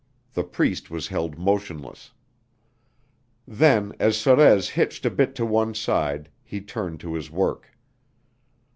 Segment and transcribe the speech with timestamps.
[0.33, 2.09] The Priest was held motionless.
[3.47, 7.67] Then as Sorez hitched a bit to one side, he turned to his work.